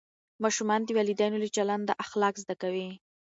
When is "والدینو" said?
0.97-1.37